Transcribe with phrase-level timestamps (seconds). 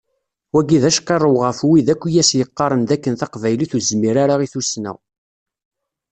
[0.53, 4.47] Wagi d acqirrew ɣef wid yakk i as-iqqaren d akken taqbaylit ur tezmir ara i
[4.53, 4.93] tussna.